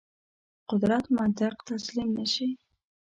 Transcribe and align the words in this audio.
قدرت 0.69 1.05
منطق 1.19 1.55
تسلیم 1.69 2.09
نه 2.17 2.25
شي. 2.33 2.49